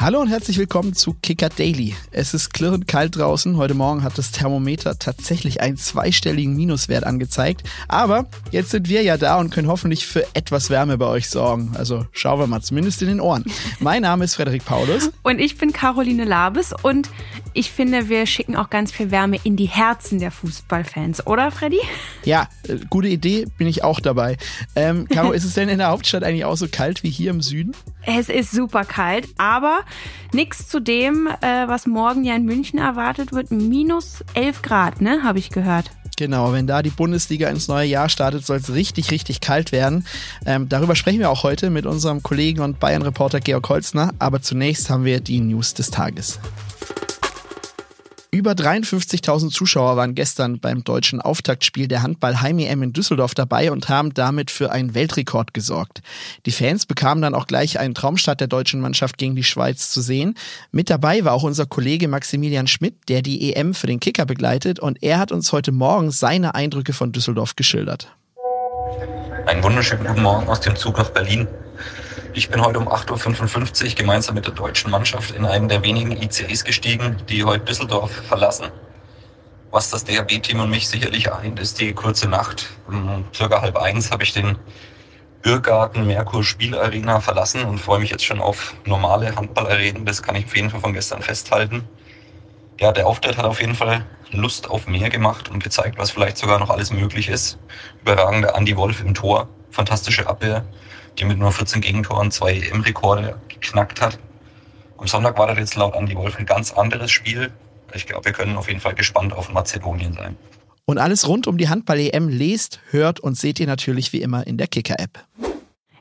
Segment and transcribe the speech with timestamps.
[0.00, 1.96] Hallo und herzlich willkommen zu Kicker Daily.
[2.12, 3.56] Es ist klirrend kalt draußen.
[3.56, 7.68] Heute Morgen hat das Thermometer tatsächlich einen zweistelligen Minuswert angezeigt.
[7.88, 11.72] Aber jetzt sind wir ja da und können hoffentlich für etwas Wärme bei euch sorgen.
[11.76, 13.44] Also schauen wir mal, zumindest in den Ohren.
[13.80, 15.10] Mein Name ist Frederik Paulus.
[15.24, 17.10] Und ich bin Caroline Labes und
[17.58, 21.80] ich finde, wir schicken auch ganz viel Wärme in die Herzen der Fußballfans, oder Freddy?
[22.24, 24.36] Ja, äh, gute Idee, bin ich auch dabei.
[24.76, 27.40] Ähm, Caro, ist es denn in der Hauptstadt eigentlich auch so kalt wie hier im
[27.40, 27.74] Süden?
[28.06, 29.80] Es ist super kalt, aber
[30.32, 33.50] nichts zu dem, äh, was morgen ja in München erwartet wird.
[33.50, 35.90] Minus 11 Grad, ne, habe ich gehört.
[36.16, 40.06] Genau, wenn da die Bundesliga ins neue Jahr startet, soll es richtig, richtig kalt werden.
[40.46, 44.12] Ähm, darüber sprechen wir auch heute mit unserem Kollegen und Bayern-Reporter Georg Holzner.
[44.20, 46.38] Aber zunächst haben wir die News des Tages.
[48.30, 53.72] Über 53.000 Zuschauer waren gestern beim deutschen Auftaktspiel der Handball Heim EM in Düsseldorf dabei
[53.72, 56.02] und haben damit für einen Weltrekord gesorgt.
[56.44, 60.02] Die Fans bekamen dann auch gleich einen Traumstart der deutschen Mannschaft gegen die Schweiz zu
[60.02, 60.34] sehen.
[60.72, 64.78] Mit dabei war auch unser Kollege Maximilian Schmidt, der die EM für den Kicker begleitet
[64.78, 68.14] und er hat uns heute Morgen seine Eindrücke von Düsseldorf geschildert.
[69.46, 71.48] Einen wunderschönen guten Morgen aus dem Zug nach Berlin.
[72.34, 76.12] Ich bin heute um 8.55 Uhr gemeinsam mit der deutschen Mannschaft in einen der wenigen
[76.12, 78.66] ICEs gestiegen, die heute Düsseldorf verlassen.
[79.70, 82.68] Was das DHB-Team und mich sicherlich eint, ist die kurze Nacht.
[82.86, 84.58] Um circa halb eins habe ich den
[85.42, 90.04] Irrgarten Merkur Spielarena verlassen und freue mich jetzt schon auf normale Handballarenen.
[90.04, 91.88] Das kann ich auf jeden Fall von gestern festhalten.
[92.78, 96.36] Ja, der Auftritt hat auf jeden Fall Lust auf mehr gemacht und gezeigt, was vielleicht
[96.36, 97.58] sogar noch alles möglich ist.
[98.02, 100.64] Überragender Andy Wolf im Tor, fantastische Abwehr,
[101.18, 104.18] die mit nur 14 Gegentoren zwei EM-Rekorde geknackt hat.
[104.98, 107.50] Am Sonntag war das jetzt laut Andi Wolf ein ganz anderes Spiel.
[107.94, 110.36] Ich glaube, wir können auf jeden Fall gespannt auf Mazedonien sein.
[110.84, 114.56] Und alles rund um die Handball-EM lest, hört und seht ihr natürlich wie immer in
[114.56, 115.24] der Kicker-App.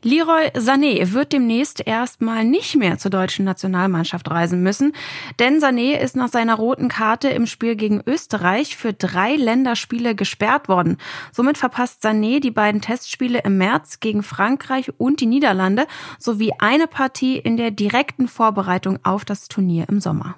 [0.03, 4.93] Leroy Sané wird demnächst erstmal nicht mehr zur deutschen Nationalmannschaft reisen müssen,
[5.39, 10.67] denn Sané ist nach seiner roten Karte im Spiel gegen Österreich für drei Länderspiele gesperrt
[10.67, 10.97] worden.
[11.31, 15.87] Somit verpasst Sané die beiden Testspiele im März gegen Frankreich und die Niederlande
[16.19, 20.35] sowie eine Partie in der direkten Vorbereitung auf das Turnier im Sommer.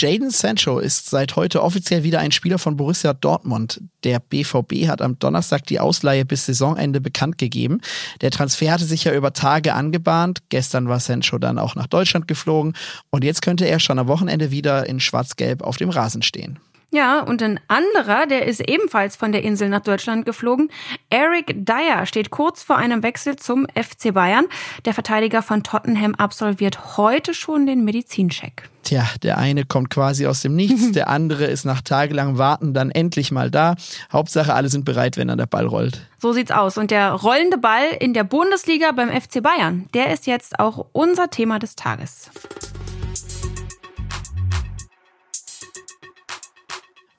[0.00, 3.80] Jaden Sancho ist seit heute offiziell wieder ein Spieler von Borussia Dortmund.
[4.04, 7.80] Der BVB hat am Donnerstag die Ausleihe bis Saisonende bekannt gegeben.
[8.20, 10.38] Der Transfer hatte sich ja über Tage angebahnt.
[10.50, 12.74] Gestern war Sancho dann auch nach Deutschland geflogen
[13.10, 16.60] und jetzt könnte er schon am Wochenende wieder in Schwarz-Gelb auf dem Rasen stehen.
[16.90, 20.70] Ja, und ein anderer, der ist ebenfalls von der Insel nach Deutschland geflogen.
[21.10, 24.46] Eric Dyer steht kurz vor einem Wechsel zum FC Bayern.
[24.86, 28.70] Der Verteidiger von Tottenham absolviert heute schon den Medizincheck.
[28.84, 32.90] Tja, der eine kommt quasi aus dem Nichts, der andere ist nach tagelangem Warten dann
[32.90, 33.74] endlich mal da.
[34.10, 36.08] Hauptsache, alle sind bereit, wenn dann der Ball rollt.
[36.16, 36.78] So sieht's aus.
[36.78, 41.28] Und der rollende Ball in der Bundesliga beim FC Bayern, der ist jetzt auch unser
[41.28, 42.30] Thema des Tages.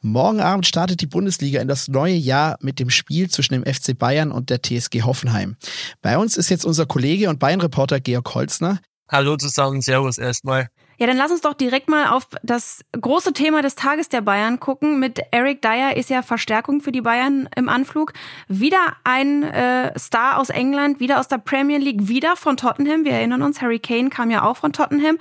[0.02, 3.98] Morgen Abend startet die Bundesliga in das neue Jahr mit dem Spiel zwischen dem FC
[3.98, 5.58] Bayern und der TSG Hoffenheim.
[6.02, 8.80] Bei uns ist jetzt unser Kollege und Bayern-Reporter Georg Holzner.
[9.10, 10.70] Hallo zusammen, Servus erstmal.
[11.00, 14.60] Ja, dann lass uns doch direkt mal auf das große Thema des Tages der Bayern
[14.60, 15.00] gucken.
[15.00, 18.12] Mit Eric Dyer ist ja Verstärkung für die Bayern im Anflug.
[18.50, 23.06] Wieder ein äh, Star aus England, wieder aus der Premier League, wieder von Tottenham.
[23.06, 25.18] Wir erinnern uns, Harry Kane kam ja auch von Tottenham.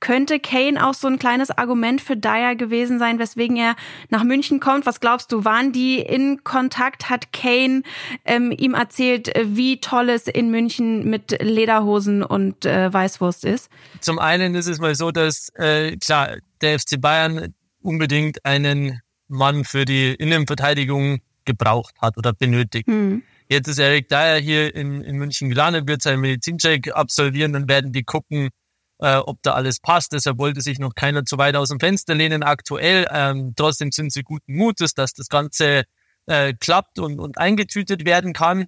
[0.00, 3.74] Könnte Kane auch so ein kleines Argument für Dyer gewesen sein, weswegen er
[4.10, 4.84] nach München kommt?
[4.84, 7.08] Was glaubst du, waren die in Kontakt?
[7.08, 7.84] Hat Kane
[8.26, 13.70] ähm, ihm erzählt, wie toll es in München mit Lederhosen und äh, Weißwurst ist?
[14.00, 19.00] Zum einen ist es mal so, dass dass äh, klar, der FC Bayern unbedingt einen
[19.28, 22.88] Mann für die Innenverteidigung gebraucht hat oder benötigt.
[22.88, 23.22] Mhm.
[23.48, 27.92] Jetzt ist Eric Dyer hier in, in München gelandet, wird seinen Medizincheck absolvieren, dann werden
[27.92, 28.50] die gucken,
[28.98, 30.12] äh, ob da alles passt.
[30.12, 33.06] Deshalb wollte sich noch keiner zu weit aus dem Fenster lehnen aktuell.
[33.10, 35.84] Ähm, trotzdem sind sie guten Mutes, dass das Ganze
[36.26, 38.66] äh, klappt und, und eingetütet werden kann.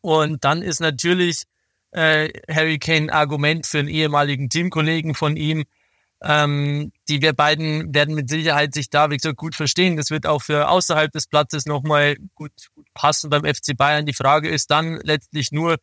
[0.00, 1.44] Und dann ist natürlich
[1.92, 5.64] äh, Harry Kane Argument für einen ehemaligen Teamkollegen von ihm.
[6.24, 9.96] Ähm, die wir beiden werden mit Sicherheit sich da, wie gesagt, gut verstehen.
[9.96, 14.06] Das wird auch für außerhalb des Platzes nochmal gut, gut passen beim FC Bayern.
[14.06, 15.78] Die Frage ist dann letztlich nur,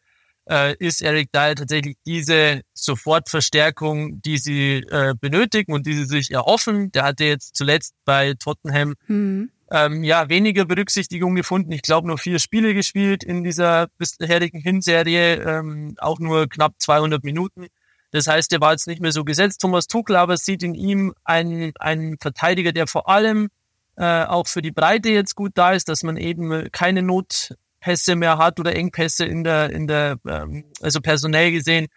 [0.50, 6.32] äh, ist Eric Dyer tatsächlich diese Sofortverstärkung, die sie äh, benötigen und die sie sich
[6.32, 6.90] erhoffen?
[6.94, 11.72] Der hatte jetzt zuletzt bei Tottenham mhm ähm, ja, weniger Berücksichtigung gefunden.
[11.72, 17.24] Ich glaube, nur vier Spiele gespielt in dieser bisherigen Hinserie, ähm, auch nur knapp 200
[17.24, 17.68] Minuten.
[18.12, 19.62] Das heißt, er war jetzt nicht mehr so gesetzt.
[19.62, 23.50] Thomas Tuchel aber sieht in ihm einen, einen Verteidiger, der vor allem
[23.98, 28.40] äh, auch für die Breite jetzt gut da ist, dass man eben keine Notpässe mehr
[28.40, 31.88] hat oder Engpässe in der, in der, ähm, also personell gesehen.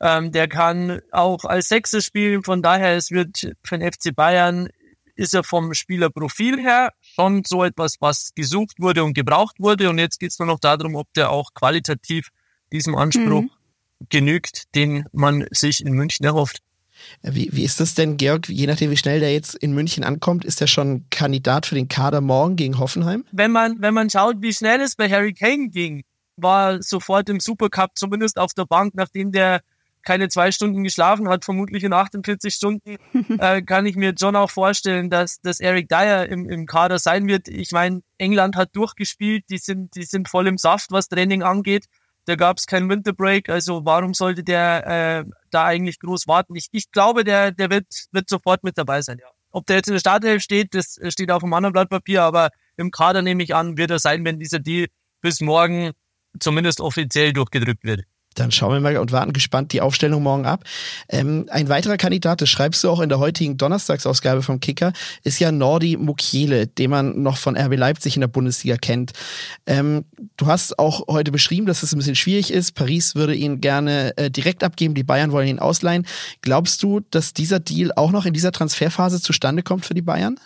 [0.00, 2.42] Ähm, der kann auch als Sechser spielen.
[2.42, 4.68] Von daher, es wird für den FC Bayern
[5.18, 9.90] ist er vom Spielerprofil her schon so etwas, was gesucht wurde und gebraucht wurde.
[9.90, 12.28] Und jetzt geht es nur noch darum, ob der auch qualitativ
[12.72, 13.50] diesem Anspruch mhm.
[14.08, 16.60] genügt, den man sich in München erhofft.
[17.22, 18.48] Wie, wie ist das denn, Georg?
[18.48, 21.88] Je nachdem, wie schnell der jetzt in München ankommt, ist er schon Kandidat für den
[21.88, 23.24] Kader morgen gegen Hoffenheim?
[23.30, 26.02] Wenn man, wenn man schaut, wie schnell es bei Harry Kane ging,
[26.36, 29.60] war sofort im Supercup, zumindest auf der Bank, nachdem der
[30.02, 32.96] keine zwei Stunden geschlafen hat, vermutlich in 48 Stunden,
[33.38, 37.28] äh, kann ich mir schon auch vorstellen, dass, dass Eric Dyer im, im Kader sein
[37.28, 37.48] wird.
[37.48, 41.86] Ich meine, England hat durchgespielt, die sind, die sind voll im Saft, was Training angeht.
[42.24, 46.54] Da gab es keinen Winterbreak, also warum sollte der äh, da eigentlich groß warten?
[46.56, 49.28] Ich, ich glaube, der, der wird, wird sofort mit dabei sein, ja.
[49.50, 52.50] Ob der jetzt in der Startelf steht, das steht auf einem anderen Blatt Papier, aber
[52.76, 54.88] im Kader nehme ich an, wird er sein, wenn dieser Deal
[55.22, 55.92] bis morgen
[56.38, 58.04] zumindest offiziell durchgedrückt wird.
[58.38, 60.64] Dann schauen wir mal und warten gespannt die Aufstellung morgen ab.
[61.08, 64.92] Ähm, ein weiterer Kandidat, das schreibst du auch in der heutigen Donnerstagsausgabe vom Kicker,
[65.24, 69.12] ist ja Nordi Mukiele, den man noch von RB Leipzig in der Bundesliga kennt.
[69.66, 70.04] Ähm,
[70.36, 72.72] du hast auch heute beschrieben, dass es ein bisschen schwierig ist.
[72.72, 76.06] Paris würde ihn gerne äh, direkt abgeben, die Bayern wollen ihn ausleihen.
[76.42, 80.38] Glaubst du, dass dieser Deal auch noch in dieser Transferphase zustande kommt für die Bayern?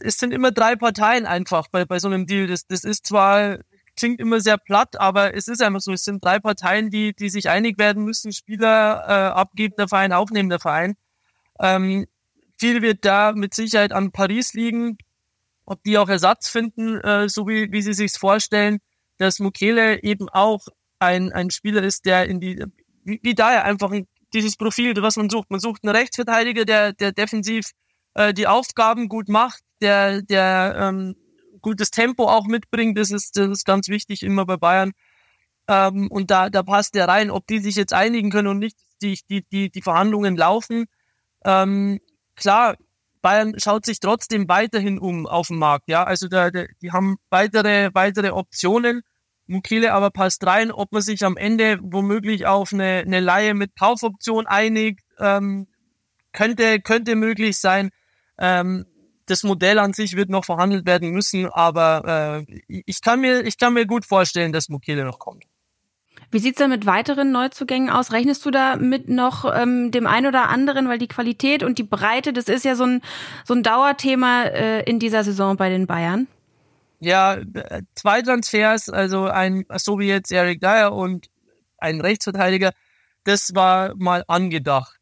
[0.00, 2.46] Es sind immer drei Parteien einfach bei, bei so einem Deal.
[2.46, 3.58] Das, das ist zwar
[3.98, 7.28] klingt immer sehr platt, aber es ist einfach so, es sind drei Parteien, die, die
[7.28, 10.94] sich einig werden müssen, Spieler äh, abgebender Verein, aufnehmender Verein.
[11.60, 12.06] Ähm,
[12.58, 14.98] viel wird da mit Sicherheit an Paris liegen,
[15.64, 18.78] ob die auch Ersatz finden, äh, so wie, wie sie sich's vorstellen,
[19.18, 20.60] dass Mukele eben auch
[21.00, 22.64] ein, ein Spieler ist, der in die,
[23.04, 23.92] wie, wie daher einfach
[24.32, 25.50] dieses Profil, was man sucht.
[25.50, 27.70] Man sucht einen Rechtsverteidiger, der, der defensiv
[28.14, 31.16] äh, die Aufgaben gut macht, der, der ähm,
[31.60, 32.98] gutes Tempo auch mitbringt.
[32.98, 34.92] Das ist, das ist ganz wichtig immer bei Bayern.
[35.68, 37.30] Ähm, und da, da passt der rein.
[37.30, 40.86] Ob die sich jetzt einigen können und nicht, die, die, die, die Verhandlungen laufen.
[41.44, 42.00] Ähm,
[42.36, 42.76] klar,
[43.22, 45.88] Bayern schaut sich trotzdem weiterhin um auf dem Markt.
[45.88, 49.02] Ja, also da, da, die haben weitere, weitere Optionen.
[49.46, 53.74] Mukile aber passt rein, ob man sich am Ende womöglich auf eine, eine Laie mit
[53.76, 55.66] Kaufoption einigt, ähm,
[56.32, 57.90] könnte, könnte möglich sein.
[58.38, 58.84] Ähm,
[59.30, 63.58] das Modell an sich wird noch verhandelt werden müssen, aber äh, ich, kann mir, ich
[63.58, 65.44] kann mir gut vorstellen, dass Mukele noch kommt.
[66.30, 68.12] Wie sieht's denn mit weiteren Neuzugängen aus?
[68.12, 71.84] Rechnest du da mit noch ähm, dem einen oder anderen, weil die Qualität und die
[71.84, 73.00] Breite, das ist ja so ein,
[73.44, 76.26] so ein Dauerthema äh, in dieser Saison bei den Bayern?
[77.00, 81.28] Ja, äh, zwei Transfers, also ein, so wie jetzt Eric Dyer und
[81.78, 82.72] ein Rechtsverteidiger,
[83.24, 84.96] das war mal angedacht.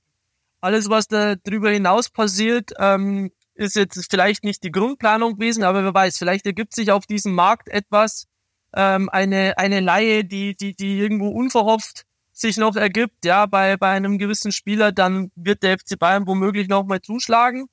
[0.60, 5.82] Alles, was da drüber hinaus passiert, ähm, ist jetzt vielleicht nicht die Grundplanung gewesen, aber
[5.82, 8.26] wer weiß, vielleicht ergibt sich auf diesem Markt etwas,
[8.74, 13.90] ähm, eine, eine Laie, die, die, die irgendwo unverhofft sich noch ergibt, ja, bei, bei
[13.90, 17.66] einem gewissen Spieler, dann wird der FC Bayern womöglich nochmal zuschlagen.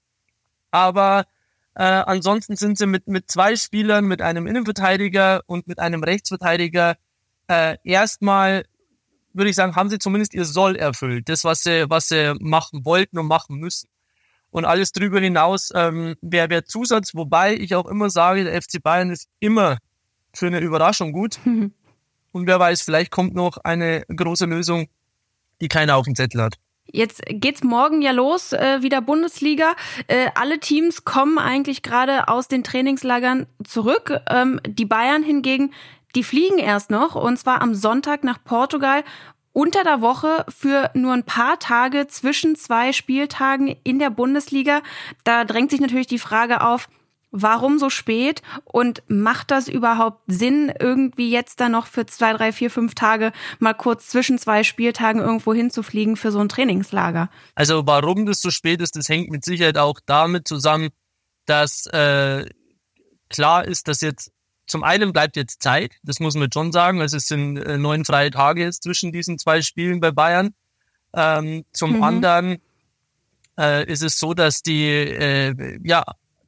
[0.72, 1.26] Aber
[1.76, 6.96] äh, ansonsten sind sie mit, mit zwei Spielern, mit einem Innenverteidiger und mit einem Rechtsverteidiger
[7.48, 8.64] äh, erstmal,
[9.34, 11.28] würde ich sagen, haben sie zumindest ihr Soll erfüllt.
[11.28, 13.90] Das, was sie, was sie machen wollten und machen müssen
[14.54, 18.82] und alles drüber hinaus ähm, wäre wär Zusatz, wobei ich auch immer sage, der FC
[18.82, 19.80] Bayern ist immer
[20.32, 21.40] für eine Überraschung gut.
[22.32, 24.90] und wer weiß, vielleicht kommt noch eine große Lösung,
[25.60, 26.54] die keiner auf dem Zettel hat.
[26.86, 29.74] Jetzt geht's morgen ja los, äh, wieder Bundesliga.
[30.08, 34.20] Äh, alle Teams kommen eigentlich gerade aus den Trainingslagern zurück.
[34.30, 35.74] Ähm, die Bayern hingegen,
[36.16, 39.04] die fliegen erst noch und zwar am Sonntag nach Portugal
[39.54, 44.82] unter der Woche für nur ein paar Tage zwischen zwei Spieltagen in der Bundesliga.
[45.24, 46.90] Da drängt sich natürlich die Frage auf,
[47.34, 52.52] warum so spät und macht das überhaupt Sinn, irgendwie jetzt da noch für zwei, drei,
[52.52, 57.30] vier, fünf Tage mal kurz zwischen zwei Spieltagen irgendwo hinzufliegen für so ein Trainingslager?
[57.56, 60.90] Also warum das so spät ist, das hängt mit Sicherheit auch damit zusammen,
[61.46, 62.46] dass äh,
[63.30, 64.32] klar ist, dass jetzt
[64.66, 67.02] zum einen bleibt jetzt Zeit, das muss man schon sagen.
[67.02, 70.54] Also es sind äh, neun freie Tage jetzt zwischen diesen zwei Spielen bei Bayern.
[71.14, 72.04] Ähm, zum mhm.
[72.04, 72.58] anderen
[73.60, 76.04] äh, ist es so, dass die äh, ja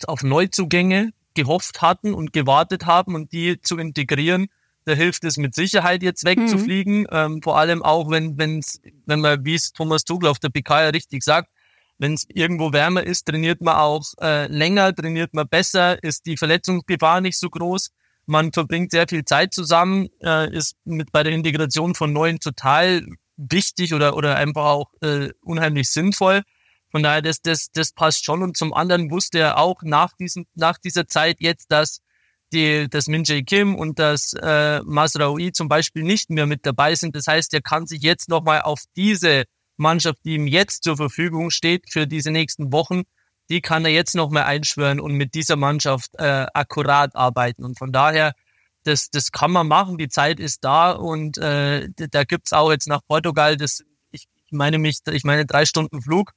[0.07, 4.47] auf Neuzugänge gehofft hatten und gewartet haben und die zu integrieren.
[4.85, 7.01] Da hilft es mit Sicherheit jetzt wegzufliegen.
[7.01, 7.07] Mhm.
[7.11, 10.83] Ähm, vor allem auch, wenn, wenn's, wenn man, wie es Thomas Tuchel auf der PK
[10.83, 11.49] ja richtig sagt,
[11.97, 16.37] wenn es irgendwo wärmer ist, trainiert man auch äh, länger, trainiert man besser, ist die
[16.37, 17.91] Verletzungsgefahr nicht so groß
[18.25, 23.05] man verbringt sehr viel Zeit zusammen, äh, ist mit bei der Integration von Neuen total
[23.37, 26.41] wichtig oder, oder einfach auch äh, unheimlich sinnvoll.
[26.91, 28.41] Von daher, das, das, das passt schon.
[28.41, 31.99] Und zum anderen wusste er auch nach, diesem, nach dieser Zeit jetzt, dass
[32.53, 36.95] die, das Min Jae Kim und das äh, Masraoui zum Beispiel nicht mehr mit dabei
[36.95, 37.15] sind.
[37.15, 39.43] Das heißt, er kann sich jetzt nochmal auf diese
[39.77, 43.03] Mannschaft, die ihm jetzt zur Verfügung steht für diese nächsten Wochen,
[43.49, 47.63] die kann er jetzt noch mal einschwören und mit dieser Mannschaft äh, akkurat arbeiten.
[47.63, 48.33] Und von daher,
[48.83, 52.87] das, das kann man machen, die Zeit ist da und äh, da gibt's auch jetzt
[52.87, 56.33] nach Portugal, das, ich, ich meine mich, ich meine drei Stunden Flug.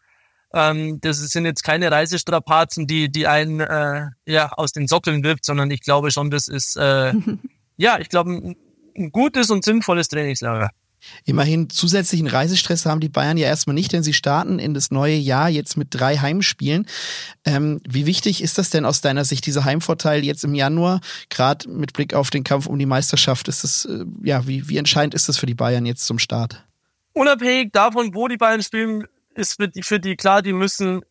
[0.55, 5.45] Ähm, das sind jetzt keine Reisestrapazen, die, die einen äh, ja, aus den Sockeln wirft,
[5.45, 7.13] sondern ich glaube schon, das ist äh,
[7.77, 8.57] ja, ich glaube, ein,
[8.97, 10.71] ein gutes und sinnvolles Trainingslager.
[11.25, 15.17] Immerhin zusätzlichen Reisestress haben die Bayern ja erstmal nicht, denn sie starten in das neue
[15.17, 16.87] Jahr jetzt mit drei Heimspielen.
[17.45, 21.69] Ähm, wie wichtig ist das denn aus deiner Sicht, dieser Heimvorteil jetzt im Januar, gerade
[21.69, 23.49] mit Blick auf den Kampf um die Meisterschaft?
[23.49, 26.65] Ist das, äh, ja, wie, wie entscheidend ist das für die Bayern jetzt zum Start?
[27.13, 31.03] Unabhängig davon, wo die Bayern spielen, ist für die, für die klar, die müssen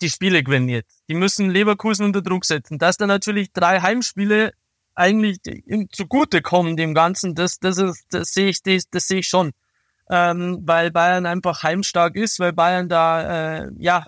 [0.00, 1.02] die Spiele gewinnen jetzt.
[1.08, 2.78] Die müssen Leverkusen unter Druck setzen.
[2.78, 4.52] Dass da natürlich drei Heimspiele
[4.94, 5.38] eigentlich
[5.92, 9.52] zugute kommen dem Ganzen, das, das ist, das sehe ich, das, das sehe ich schon.
[10.10, 14.06] Ähm, weil Bayern einfach heimstark ist, weil Bayern da äh, ja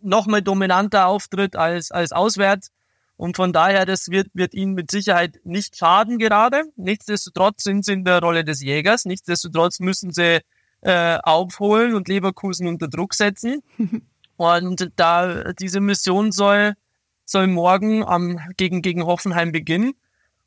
[0.00, 2.70] nochmal dominanter auftritt als, als auswärts.
[3.16, 6.64] Und von daher, das wird, wird ihnen mit Sicherheit nicht schaden gerade.
[6.76, 9.04] Nichtsdestotrotz sind sie in der Rolle des Jägers.
[9.06, 10.40] Nichtsdestotrotz müssen sie
[10.82, 13.62] äh, aufholen und Leverkusen unter Druck setzen.
[14.36, 16.74] und da diese Mission soll,
[17.26, 19.92] soll morgen am, gegen, gegen Hoffenheim beginnen.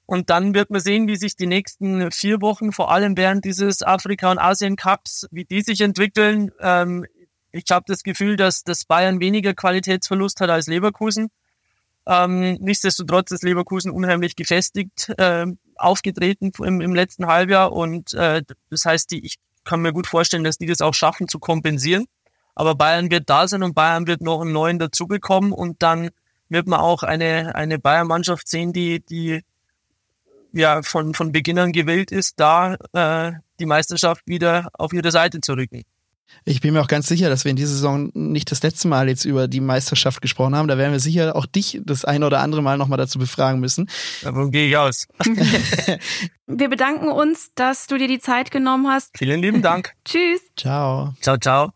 [0.05, 3.83] Und dann wird man sehen, wie sich die nächsten vier Wochen, vor allem während dieses
[3.83, 6.51] Afrika- und Asien-Cups, wie die sich entwickeln.
[6.59, 7.05] Ähm,
[7.51, 11.29] ich habe das Gefühl, dass das Bayern weniger Qualitätsverlust hat als Leverkusen.
[12.07, 15.45] Ähm, nichtsdestotrotz ist Leverkusen unheimlich gefestigt äh,
[15.75, 20.43] aufgetreten im, im, letzten Halbjahr und äh, das heißt, die, ich kann mir gut vorstellen,
[20.43, 22.05] dass die das auch schaffen zu kompensieren.
[22.55, 26.09] Aber Bayern wird da sein und Bayern wird noch einen neuen dazu bekommen und dann
[26.49, 29.41] wird man auch eine, eine Bayern-Mannschaft sehen, die, die
[30.51, 35.41] ja von, von Beginn an gewillt ist, da äh, die Meisterschaft wieder auf ihre Seite
[35.41, 35.83] zu rücken.
[36.45, 39.09] Ich bin mir auch ganz sicher, dass wir in dieser Saison nicht das letzte Mal
[39.09, 40.67] jetzt über die Meisterschaft gesprochen haben.
[40.67, 43.89] Da werden wir sicher auch dich das eine oder andere Mal nochmal dazu befragen müssen.
[44.21, 45.07] Davon gehe ich aus.
[46.47, 49.17] wir bedanken uns, dass du dir die Zeit genommen hast.
[49.17, 49.93] Vielen lieben Dank.
[50.05, 50.41] Tschüss.
[50.55, 51.13] Ciao.
[51.21, 51.71] Ciao, ciao.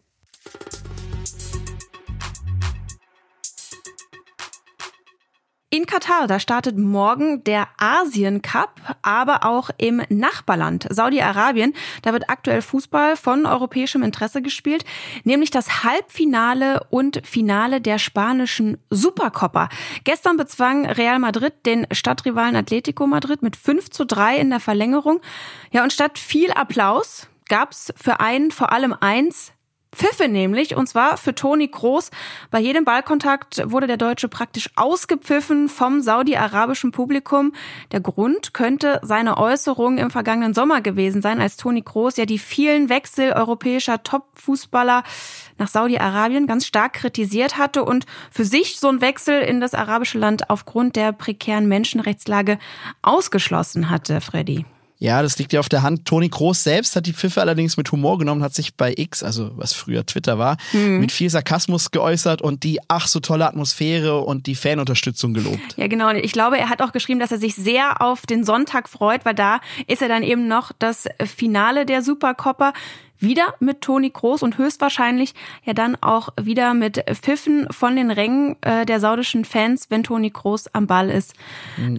[5.73, 11.73] In Katar, da startet morgen der Asien Cup, aber auch im Nachbarland Saudi-Arabien.
[12.03, 14.85] Da wird aktuell Fußball von europäischem Interesse gespielt,
[15.23, 19.67] nämlich das Halbfinale und Finale der spanischen Supercopa.
[20.03, 25.21] Gestern bezwang Real Madrid den Stadtrivalen Atletico Madrid mit 5 zu 3 in der Verlängerung.
[25.71, 29.52] Ja, und statt viel Applaus gab's für einen vor allem eins,
[29.93, 32.11] Pfiffe nämlich, und zwar für Toni Groß.
[32.51, 37.53] Bei jedem Ballkontakt wurde der Deutsche praktisch ausgepfiffen vom saudi-arabischen Publikum.
[37.91, 42.39] Der Grund könnte seine Äußerung im vergangenen Sommer gewesen sein, als Toni Groß ja die
[42.39, 45.03] vielen Wechsel europäischer Top-Fußballer
[45.57, 50.17] nach Saudi-Arabien ganz stark kritisiert hatte und für sich so ein Wechsel in das arabische
[50.17, 52.57] Land aufgrund der prekären Menschenrechtslage
[53.01, 54.65] ausgeschlossen hatte, Freddy.
[55.03, 56.05] Ja, das liegt ja auf der Hand.
[56.05, 59.51] Toni Groß selbst hat die Pfiffe allerdings mit Humor genommen, hat sich bei X, also
[59.57, 61.01] was früher Twitter war, mhm.
[61.01, 65.75] mit viel Sarkasmus geäußert und die ach so tolle Atmosphäre und die Fanunterstützung gelobt.
[65.75, 66.09] Ja, genau.
[66.11, 69.35] Ich glaube, er hat auch geschrieben, dass er sich sehr auf den Sonntag freut, weil
[69.35, 72.71] da ist er dann eben noch das Finale der Supercopper
[73.19, 75.33] wieder mit Toni Groß und höchstwahrscheinlich
[75.65, 80.29] ja dann auch wieder mit Pfiffen von den Rängen äh, der saudischen Fans, wenn Toni
[80.29, 81.33] Groß am Ball ist.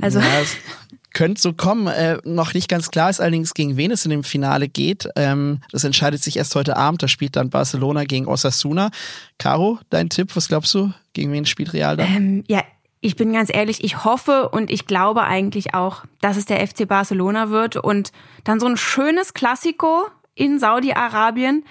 [0.01, 0.27] Also ja,
[1.15, 1.87] könnte so kommen.
[1.87, 5.09] Äh, noch nicht ganz klar ist allerdings, gegen wen es in dem Finale geht.
[5.17, 7.03] Ähm, das entscheidet sich erst heute Abend.
[7.03, 8.91] Da spielt dann Barcelona gegen Osasuna.
[9.39, 10.93] Caro, dein Tipp, was glaubst du?
[11.15, 12.15] Gegen wen spielt Real dann?
[12.15, 12.63] Ähm, ja,
[13.01, 16.89] ich bin ganz ehrlich, ich hoffe und ich glaube eigentlich auch, dass es der FC
[16.89, 18.13] Barcelona wird und
[18.45, 21.65] dann so ein schönes Klassiko in Saudi-Arabien.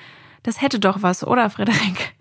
[0.44, 2.14] Das hätte doch was, oder Frederik?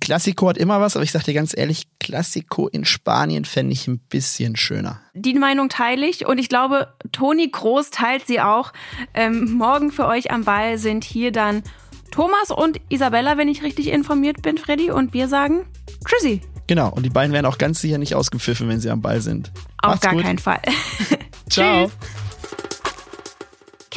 [0.00, 3.72] Klassiko äh, hat immer was, aber ich sag dir ganz ehrlich, Klassiko in Spanien fände
[3.72, 5.00] ich ein bisschen schöner.
[5.14, 8.72] Die Meinung teile ich und ich glaube, Toni Groß teilt sie auch.
[9.14, 11.62] Ähm, morgen für euch am Ball sind hier dann
[12.10, 15.66] Thomas und Isabella, wenn ich richtig informiert bin, Freddy, und wir sagen
[16.04, 16.40] Tschüssi.
[16.66, 19.50] Genau, und die beiden werden auch ganz sicher nicht ausgepfiffen, wenn sie am Ball sind.
[19.82, 20.22] Auf Macht's gar gut.
[20.22, 20.60] keinen Fall.
[21.48, 21.86] Ciao.
[21.86, 21.96] Tschüss.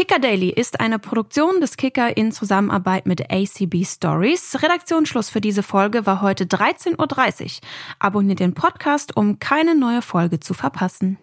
[0.01, 4.63] Kicker Daily ist eine Produktion des Kicker in Zusammenarbeit mit ACB Stories.
[4.63, 7.67] Redaktionsschluss für diese Folge war heute 13.30 Uhr.
[8.00, 11.20] Abonniert den Podcast, um keine neue Folge zu verpassen.